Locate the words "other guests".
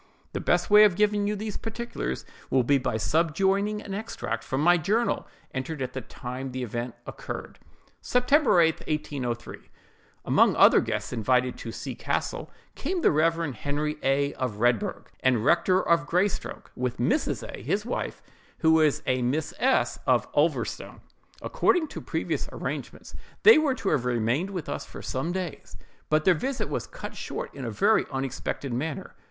10.55-11.13